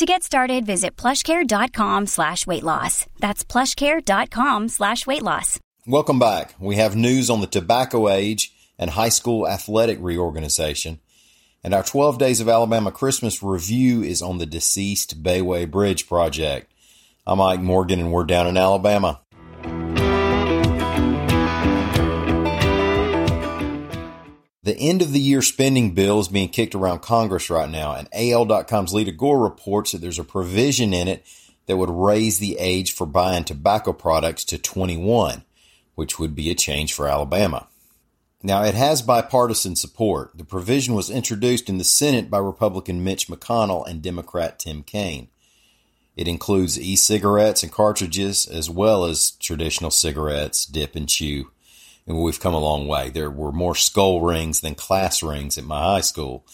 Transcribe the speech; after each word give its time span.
To 0.00 0.06
get 0.06 0.22
started, 0.22 0.64
visit 0.64 0.96
plushcare.com 0.96 2.06
slash 2.06 2.46
weight 2.46 2.62
loss. 2.62 3.04
That's 3.18 3.44
plushcare.com 3.44 4.68
slash 4.70 5.06
weight 5.06 5.22
loss. 5.22 5.60
Welcome 5.86 6.18
back. 6.18 6.54
We 6.58 6.76
have 6.76 6.96
news 6.96 7.28
on 7.28 7.42
the 7.42 7.46
tobacco 7.46 8.08
age 8.08 8.50
and 8.78 8.88
high 8.88 9.10
school 9.10 9.46
athletic 9.46 9.98
reorganization. 10.00 11.00
And 11.62 11.74
our 11.74 11.82
12 11.82 12.16
Days 12.16 12.40
of 12.40 12.48
Alabama 12.48 12.90
Christmas 12.90 13.42
review 13.42 14.02
is 14.02 14.22
on 14.22 14.38
the 14.38 14.46
deceased 14.46 15.22
Bayway 15.22 15.70
Bridge 15.70 16.08
project. 16.08 16.72
I'm 17.26 17.36
Mike 17.36 17.60
Morgan 17.60 18.00
and 18.00 18.10
we're 18.10 18.24
down 18.24 18.46
in 18.46 18.56
Alabama. 18.56 19.20
The 24.70 24.88
end 24.88 25.02
of 25.02 25.10
the 25.10 25.18
year 25.18 25.42
spending 25.42 25.94
bill 25.94 26.20
is 26.20 26.28
being 26.28 26.48
kicked 26.48 26.76
around 26.76 27.02
Congress 27.02 27.50
right 27.50 27.68
now, 27.68 27.92
and 27.92 28.06
AL.com's 28.12 28.94
Leada 28.94 29.10
Gore 29.10 29.42
reports 29.42 29.90
that 29.90 29.98
there's 29.98 30.20
a 30.20 30.22
provision 30.22 30.94
in 30.94 31.08
it 31.08 31.26
that 31.66 31.76
would 31.76 31.90
raise 31.90 32.38
the 32.38 32.56
age 32.56 32.94
for 32.94 33.04
buying 33.04 33.42
tobacco 33.42 33.92
products 33.92 34.44
to 34.44 34.58
21, 34.58 35.42
which 35.96 36.20
would 36.20 36.36
be 36.36 36.52
a 36.52 36.54
change 36.54 36.92
for 36.92 37.08
Alabama. 37.08 37.66
Now, 38.44 38.62
it 38.62 38.76
has 38.76 39.02
bipartisan 39.02 39.74
support. 39.74 40.38
The 40.38 40.44
provision 40.44 40.94
was 40.94 41.10
introduced 41.10 41.68
in 41.68 41.78
the 41.78 41.82
Senate 41.82 42.30
by 42.30 42.38
Republican 42.38 43.02
Mitch 43.02 43.26
McConnell 43.26 43.84
and 43.88 44.00
Democrat 44.00 44.60
Tim 44.60 44.84
Kaine. 44.84 45.30
It 46.14 46.28
includes 46.28 46.78
e 46.78 46.94
cigarettes 46.94 47.64
and 47.64 47.72
cartridges, 47.72 48.46
as 48.46 48.70
well 48.70 49.04
as 49.04 49.32
traditional 49.32 49.90
cigarettes, 49.90 50.64
dip 50.64 50.94
and 50.94 51.08
chew 51.08 51.50
we've 52.18 52.40
come 52.40 52.54
a 52.54 52.58
long 52.58 52.86
way. 52.86 53.10
There 53.10 53.30
were 53.30 53.52
more 53.52 53.74
skull 53.74 54.20
rings 54.20 54.60
than 54.60 54.74
class 54.74 55.22
rings 55.22 55.58
at 55.58 55.64
my 55.64 55.80
high 55.80 56.00
school. 56.00 56.44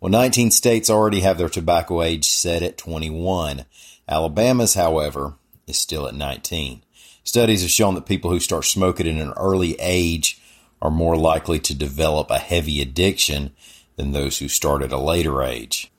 Well, 0.00 0.10
19 0.10 0.50
states 0.50 0.88
already 0.90 1.20
have 1.20 1.38
their 1.38 1.48
tobacco 1.48 2.02
age 2.02 2.28
set 2.28 2.62
at 2.62 2.78
21. 2.78 3.64
Alabama's, 4.08 4.74
however, 4.74 5.34
is 5.66 5.76
still 5.76 6.08
at 6.08 6.14
19. 6.14 6.82
Studies 7.22 7.62
have 7.62 7.70
shown 7.70 7.94
that 7.94 8.06
people 8.06 8.30
who 8.30 8.40
start 8.40 8.64
smoking 8.64 9.06
at 9.06 9.22
an 9.22 9.32
early 9.36 9.76
age 9.78 10.40
are 10.82 10.90
more 10.90 11.16
likely 11.16 11.58
to 11.60 11.74
develop 11.74 12.30
a 12.30 12.38
heavy 12.38 12.80
addiction 12.80 13.52
than 13.96 14.12
those 14.12 14.38
who 14.38 14.48
start 14.48 14.82
at 14.82 14.92
a 14.92 14.98
later 14.98 15.42
age. 15.42 15.89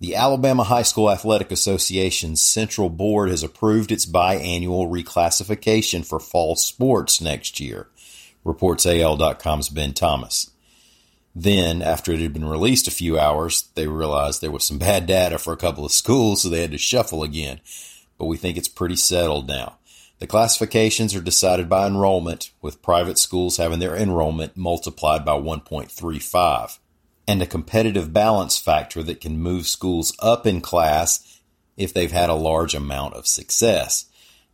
The 0.00 0.14
Alabama 0.14 0.62
High 0.62 0.82
School 0.82 1.10
Athletic 1.10 1.50
Association's 1.50 2.40
Central 2.40 2.88
Board 2.88 3.30
has 3.30 3.42
approved 3.42 3.90
its 3.90 4.06
biannual 4.06 4.88
reclassification 4.88 6.06
for 6.06 6.20
fall 6.20 6.54
sports 6.54 7.20
next 7.20 7.58
year, 7.58 7.88
reports 8.44 8.86
AL.com's 8.86 9.68
Ben 9.68 9.92
Thomas. 9.94 10.52
Then, 11.34 11.82
after 11.82 12.12
it 12.12 12.20
had 12.20 12.32
been 12.32 12.48
released 12.48 12.86
a 12.86 12.92
few 12.92 13.18
hours, 13.18 13.70
they 13.74 13.88
realized 13.88 14.40
there 14.40 14.52
was 14.52 14.62
some 14.62 14.78
bad 14.78 15.06
data 15.06 15.36
for 15.36 15.52
a 15.52 15.56
couple 15.56 15.84
of 15.84 15.90
schools, 15.90 16.42
so 16.42 16.48
they 16.48 16.60
had 16.60 16.70
to 16.70 16.78
shuffle 16.78 17.24
again. 17.24 17.60
But 18.18 18.26
we 18.26 18.36
think 18.36 18.56
it's 18.56 18.68
pretty 18.68 18.96
settled 18.96 19.48
now. 19.48 19.78
The 20.20 20.28
classifications 20.28 21.12
are 21.16 21.20
decided 21.20 21.68
by 21.68 21.88
enrollment, 21.88 22.52
with 22.62 22.82
private 22.82 23.18
schools 23.18 23.56
having 23.56 23.80
their 23.80 23.96
enrollment 23.96 24.56
multiplied 24.56 25.24
by 25.24 25.32
1.35 25.32 26.78
and 27.28 27.42
a 27.42 27.46
competitive 27.46 28.10
balance 28.10 28.56
factor 28.56 29.02
that 29.02 29.20
can 29.20 29.38
move 29.38 29.66
schools 29.66 30.16
up 30.18 30.46
in 30.46 30.62
class 30.62 31.40
if 31.76 31.92
they've 31.92 32.10
had 32.10 32.30
a 32.30 32.34
large 32.34 32.74
amount 32.74 33.12
of 33.12 33.26
success. 33.26 34.06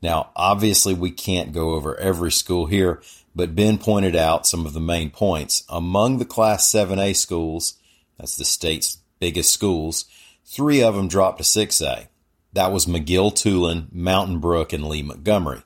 Now, 0.02 0.30
obviously, 0.34 0.92
we 0.92 1.12
can't 1.12 1.52
go 1.52 1.70
over 1.70 1.98
every 2.00 2.32
school 2.32 2.66
here, 2.66 3.00
but 3.32 3.54
Ben 3.54 3.78
pointed 3.78 4.16
out 4.16 4.46
some 4.46 4.66
of 4.66 4.72
the 4.72 4.80
main 4.80 5.10
points. 5.10 5.62
Among 5.68 6.18
the 6.18 6.24
Class 6.24 6.68
7A 6.70 7.14
schools, 7.14 7.74
that's 8.18 8.36
the 8.36 8.44
state's 8.44 8.98
biggest 9.20 9.52
schools, 9.52 10.06
three 10.44 10.82
of 10.82 10.96
them 10.96 11.06
dropped 11.06 11.38
to 11.38 11.44
6A. 11.44 12.08
That 12.54 12.72
was 12.72 12.86
McGill 12.86 13.32
Toolen, 13.32 13.86
Mountain 13.92 14.40
Brook, 14.40 14.72
and 14.72 14.88
Lee 14.88 15.02
Montgomery. 15.02 15.62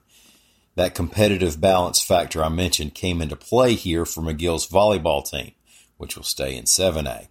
That 0.74 0.94
competitive 0.94 1.58
balance 1.58 2.02
factor 2.02 2.44
I 2.44 2.50
mentioned 2.50 2.94
came 2.94 3.22
into 3.22 3.34
play 3.34 3.74
here 3.74 4.04
for 4.04 4.20
McGill's 4.20 4.68
volleyball 4.68 5.28
team 5.28 5.52
which 5.98 6.16
will 6.16 6.24
stay 6.24 6.56
in 6.56 6.64
7A. 6.64 7.28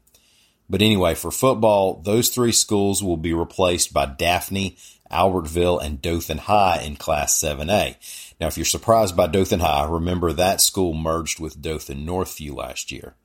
But 0.70 0.82
anyway, 0.82 1.16
for 1.16 1.32
football, 1.32 2.02
those 2.04 2.30
three 2.30 2.52
schools 2.52 3.02
will 3.02 3.18
be 3.18 3.34
replaced 3.34 3.94
by 3.94 4.06
Daphne, 4.06 4.78
Albertville, 5.12 5.82
and 5.84 6.02
Dothan 6.02 6.40
High 6.40 6.82
in 6.82 6.98
Class 6.98 7.42
7A. 7.42 7.96
Now, 8.40 8.48
if 8.48 8.58
you're 8.58 8.66
surprised 8.66 9.16
by 9.16 9.28
Dothan 9.28 9.62
High, 9.62 9.88
remember 9.90 10.34
that 10.34 10.62
school 10.62 10.94
merged 10.94 11.40
with 11.40 11.62
Dothan 11.62 12.06
Northview 12.06 12.54
last 12.56 12.92
year. 12.92 13.16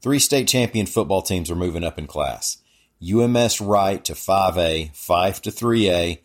Three 0.00 0.18
state 0.18 0.48
champion 0.48 0.86
football 0.86 1.22
teams 1.22 1.50
are 1.50 1.56
moving 1.56 1.84
up 1.84 1.98
in 1.98 2.06
class. 2.06 2.58
UMS 3.02 3.60
Wright 3.60 4.04
to 4.04 4.12
5A, 4.12 4.92
Fyffe 4.92 5.40
to 5.42 5.50
3A, 5.50 6.18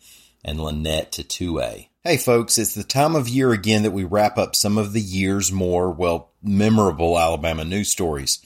and 0.44 0.58
Lanett 0.58 1.10
to 1.10 1.24
2A. 1.24 1.89
Hey 2.02 2.16
folks, 2.16 2.56
it's 2.56 2.74
the 2.74 2.82
time 2.82 3.14
of 3.14 3.28
year 3.28 3.52
again 3.52 3.82
that 3.82 3.90
we 3.90 4.04
wrap 4.04 4.38
up 4.38 4.56
some 4.56 4.78
of 4.78 4.94
the 4.94 5.02
year's 5.02 5.52
more, 5.52 5.90
well, 5.90 6.30
memorable 6.42 7.18
Alabama 7.18 7.62
news 7.62 7.90
stories. 7.90 8.38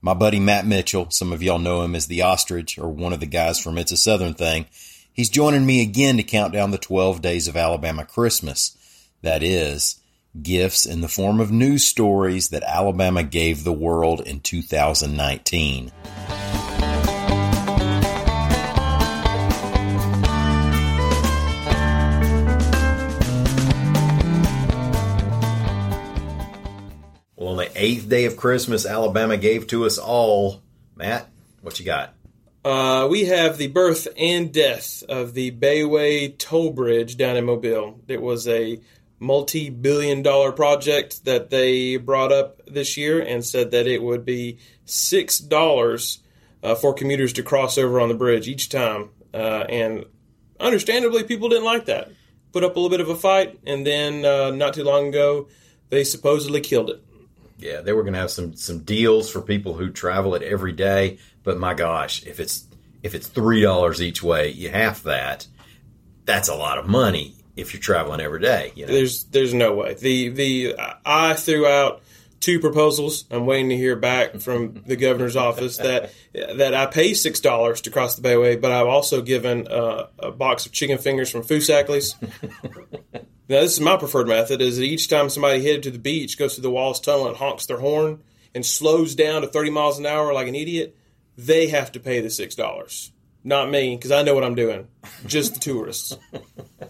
My 0.00 0.14
buddy 0.14 0.38
Matt 0.38 0.66
Mitchell, 0.66 1.10
some 1.10 1.32
of 1.32 1.42
y'all 1.42 1.58
know 1.58 1.82
him 1.82 1.96
as 1.96 2.06
the 2.06 2.22
Ostrich 2.22 2.78
or 2.78 2.88
one 2.88 3.12
of 3.12 3.18
the 3.18 3.26
guys 3.26 3.58
from 3.58 3.76
It's 3.76 3.90
a 3.90 3.96
Southern 3.96 4.34
Thing, 4.34 4.66
he's 5.12 5.28
joining 5.28 5.66
me 5.66 5.82
again 5.82 6.16
to 6.18 6.22
count 6.22 6.52
down 6.52 6.70
the 6.70 6.78
12 6.78 7.20
days 7.20 7.48
of 7.48 7.56
Alabama 7.56 8.04
Christmas. 8.04 8.76
That 9.22 9.42
is, 9.42 10.00
gifts 10.40 10.86
in 10.86 11.00
the 11.00 11.08
form 11.08 11.40
of 11.40 11.50
news 11.50 11.84
stories 11.84 12.50
that 12.50 12.62
Alabama 12.62 13.24
gave 13.24 13.64
the 13.64 13.72
world 13.72 14.20
in 14.20 14.38
2019. 14.38 15.90
Eighth 27.74 28.08
day 28.08 28.24
of 28.24 28.36
Christmas 28.36 28.84
Alabama 28.84 29.36
gave 29.36 29.66
to 29.68 29.84
us 29.84 29.98
all. 29.98 30.62
Matt, 30.96 31.28
what 31.62 31.78
you 31.78 31.86
got? 31.86 32.14
Uh, 32.64 33.06
we 33.08 33.26
have 33.26 33.58
the 33.58 33.68
birth 33.68 34.08
and 34.18 34.52
death 34.52 35.04
of 35.08 35.34
the 35.34 35.52
Bayway 35.52 36.36
Toll 36.36 36.72
Bridge 36.72 37.16
down 37.16 37.36
in 37.36 37.44
Mobile. 37.44 38.00
It 38.08 38.20
was 38.20 38.48
a 38.48 38.80
multi 39.20 39.70
billion 39.70 40.22
dollar 40.22 40.50
project 40.50 41.24
that 41.24 41.50
they 41.50 41.96
brought 41.96 42.32
up 42.32 42.66
this 42.66 42.96
year 42.96 43.20
and 43.20 43.44
said 43.44 43.70
that 43.70 43.86
it 43.86 44.02
would 44.02 44.24
be 44.24 44.58
$6 44.86 46.18
uh, 46.62 46.74
for 46.74 46.92
commuters 46.92 47.32
to 47.34 47.42
cross 47.42 47.78
over 47.78 48.00
on 48.00 48.08
the 48.08 48.14
bridge 48.14 48.48
each 48.48 48.68
time. 48.68 49.10
Uh, 49.32 49.64
and 49.68 50.04
understandably, 50.58 51.22
people 51.22 51.48
didn't 51.48 51.64
like 51.64 51.86
that. 51.86 52.10
Put 52.52 52.64
up 52.64 52.74
a 52.74 52.80
little 52.80 52.90
bit 52.90 53.00
of 53.00 53.08
a 53.08 53.16
fight, 53.16 53.60
and 53.66 53.86
then 53.86 54.24
uh, 54.24 54.50
not 54.50 54.74
too 54.74 54.82
long 54.84 55.08
ago, 55.08 55.48
they 55.90 56.02
supposedly 56.02 56.60
killed 56.60 56.90
it. 56.90 57.02
Yeah, 57.58 57.80
they 57.80 57.92
were 57.92 58.02
going 58.02 58.14
to 58.14 58.20
have 58.20 58.30
some 58.30 58.54
some 58.54 58.80
deals 58.80 59.30
for 59.30 59.40
people 59.40 59.74
who 59.74 59.90
travel 59.90 60.34
it 60.34 60.42
every 60.42 60.72
day. 60.72 61.18
But 61.42 61.58
my 61.58 61.74
gosh, 61.74 62.24
if 62.26 62.40
it's 62.40 62.66
if 63.02 63.14
it's 63.14 63.26
three 63.26 63.62
dollars 63.62 64.02
each 64.02 64.22
way, 64.22 64.50
you 64.50 64.70
half 64.70 65.02
that. 65.04 65.46
That's 66.24 66.48
a 66.48 66.54
lot 66.54 66.78
of 66.78 66.86
money 66.86 67.36
if 67.56 67.72
you're 67.72 67.80
traveling 67.80 68.20
every 68.20 68.40
day. 68.40 68.72
You 68.74 68.86
know? 68.86 68.92
There's 68.92 69.24
there's 69.24 69.54
no 69.54 69.74
way. 69.74 69.94
The 69.94 70.28
the 70.28 70.74
I 71.04 71.34
threw 71.34 71.66
out 71.66 72.02
two 72.40 72.60
proposals. 72.60 73.24
I'm 73.30 73.46
waiting 73.46 73.70
to 73.70 73.76
hear 73.76 73.96
back 73.96 74.40
from 74.40 74.82
the 74.86 74.96
governor's 74.96 75.36
office 75.36 75.78
that 75.78 76.12
that 76.34 76.74
I 76.74 76.86
pay 76.86 77.14
six 77.14 77.40
dollars 77.40 77.80
to 77.82 77.90
cross 77.90 78.16
the 78.16 78.28
Bayway, 78.28 78.60
but 78.60 78.72
I've 78.72 78.86
also 78.86 79.22
given 79.22 79.66
uh, 79.68 80.08
a 80.18 80.30
box 80.30 80.66
of 80.66 80.72
chicken 80.72 80.98
fingers 80.98 81.30
from 81.30 81.42
Foosackly's. 81.42 82.14
Now, 83.48 83.60
this 83.60 83.74
is 83.74 83.80
my 83.80 83.96
preferred 83.96 84.28
method: 84.28 84.60
is 84.60 84.76
that 84.76 84.84
each 84.84 85.08
time 85.08 85.28
somebody 85.28 85.62
headed 85.62 85.84
to 85.84 85.90
the 85.90 85.98
beach, 85.98 86.38
goes 86.38 86.54
through 86.54 86.62
the 86.62 86.70
Wallace 86.70 87.00
Tunnel 87.00 87.28
and 87.28 87.36
honks 87.36 87.66
their 87.66 87.78
horn 87.78 88.20
and 88.54 88.64
slows 88.64 89.14
down 89.14 89.42
to 89.42 89.48
30 89.48 89.70
miles 89.70 89.98
an 89.98 90.06
hour 90.06 90.32
like 90.32 90.48
an 90.48 90.54
idiot, 90.54 90.96
they 91.36 91.68
have 91.68 91.92
to 91.92 92.00
pay 92.00 92.20
the 92.20 92.30
six 92.30 92.54
dollars. 92.54 93.12
Not 93.44 93.70
me, 93.70 93.94
because 93.94 94.10
I 94.10 94.22
know 94.22 94.34
what 94.34 94.42
I'm 94.42 94.56
doing. 94.56 94.88
Just 95.26 95.54
the 95.54 95.60
tourists. 95.60 96.16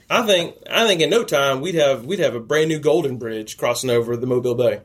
I 0.09 0.25
think 0.25 0.57
I 0.71 0.87
think 0.87 1.03
in 1.03 1.11
no 1.11 1.25
time 1.25 1.61
we'd 1.61 1.75
have 1.75 2.07
we'd 2.07 2.21
have 2.21 2.35
a 2.35 2.41
brand 2.41 2.69
new 2.69 2.79
Golden 2.79 3.19
Bridge 3.19 3.59
crossing 3.59 3.91
over 3.91 4.17
the 4.17 4.27
Mobile 4.27 4.55
Bay. 4.55 4.81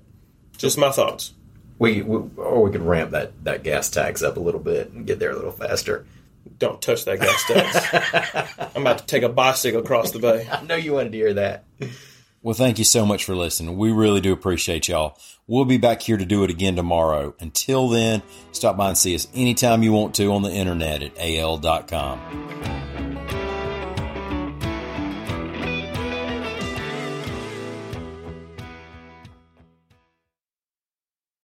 Just 0.58 0.78
my 0.78 0.92
thoughts. 0.92 1.34
We, 1.80 2.02
we 2.02 2.30
or 2.36 2.64
we 2.64 2.72
could 2.72 2.82
ramp 2.82 3.12
that 3.12 3.44
that 3.46 3.64
gas 3.64 3.90
tax 3.90 4.22
up 4.22 4.36
a 4.36 4.42
little 4.42 4.60
bit 4.60 4.92
and 4.92 5.08
get 5.08 5.20
there 5.20 5.32
a 5.32 5.36
little 5.36 5.52
faster. 5.52 6.06
Don't 6.58 6.82
touch 6.82 7.06
that 7.06 7.20
gas 7.20 7.44
tax. 7.48 8.60
I'm 8.76 8.84
about 8.84 9.00
to 9.00 9.06
take 9.06 9.24
a 9.24 9.30
bicycle 9.30 9.82
across 9.82 10.12
the 10.12 10.20
bay. 10.20 10.48
I 10.50 10.64
know 10.64 10.76
you 10.76 10.94
wanted 10.94 11.12
to 11.14 11.18
hear 11.18 11.34
that. 11.36 11.66
Well, 12.44 12.56
thank 12.56 12.80
you 12.80 12.86
so 12.86 13.06
much 13.06 13.26
for 13.26 13.36
listening. 13.36 13.78
We 13.78 13.92
really 13.92 14.22
do 14.22 14.34
appreciate 14.34 14.88
y'all. 14.88 15.18
We'll 15.48 15.66
be 15.66 15.78
back 15.78 16.02
here 16.02 16.18
to 16.18 16.26
do 16.26 16.44
it 16.44 16.50
again 16.50 16.76
tomorrow. 16.76 17.36
Until 17.40 17.90
then, 17.90 18.24
stop 18.52 18.78
by 18.78 18.90
and 18.90 18.98
see 18.98 19.14
us 19.14 19.28
anytime 19.36 19.84
you 19.84 19.92
want 19.92 20.16
to 20.16 20.32
on 20.32 20.42
the 20.42 20.52
internet 20.52 21.04
at 21.04 21.18
al.com. 21.20 22.71